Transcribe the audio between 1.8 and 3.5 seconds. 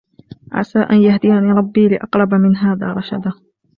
لِأَقْرَبَ مِنْ هَذَا رَشَدًا.